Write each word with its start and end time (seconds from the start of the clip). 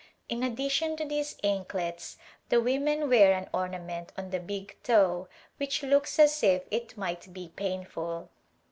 In 0.29 0.41
addition 0.41 0.95
to 0.97 1.05
these 1.05 1.35
anklets 1.43 2.17
the 2.49 2.59
women 2.59 3.07
wear 3.07 3.33
an 3.33 3.47
orna 3.53 3.77
ment 3.77 4.11
on 4.17 4.31
the 4.31 4.39
big 4.39 4.75
toe 4.81 5.27
which 5.57 5.83
looks 5.83 6.17
as 6.17 6.41
if 6.41 6.63
it 6.71 6.97
might 6.97 7.31
be 7.31 7.49
painful. 7.55 8.29